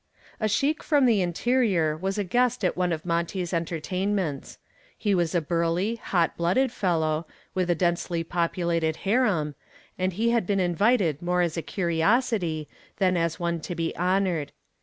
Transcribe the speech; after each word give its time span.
A 0.39 0.47
sheik 0.47 0.81
from 0.81 1.05
the 1.05 1.21
interior 1.21 1.95
was 1.95 2.17
a 2.17 2.23
guest 2.23 2.65
at 2.65 2.75
one 2.75 2.91
of 2.91 3.05
Monty's 3.05 3.53
entertainments. 3.53 4.57
He 4.97 5.13
was 5.13 5.35
a 5.35 5.41
burly, 5.41 5.97
hot 5.97 6.35
blooded 6.35 6.71
fellow, 6.71 7.27
with 7.53 7.69
a 7.69 7.75
densely 7.75 8.23
populated 8.23 8.95
harem, 9.05 9.53
and 9.99 10.11
he 10.13 10.31
had 10.31 10.47
been 10.47 10.59
invited 10.59 11.21
more 11.21 11.43
as 11.43 11.55
a 11.55 11.61
curiosity 11.61 12.67
than 12.97 13.15
as 13.15 13.39
one 13.39 13.59
to 13.59 13.75
be 13.75 13.95
honored. 13.95 14.53